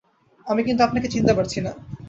আমি 0.47 0.61
কিন্তু 0.63 0.81
আপনাকে 0.83 1.07
চিনতে 1.07 1.33
পারছি 1.37 1.59
না। 1.61 1.71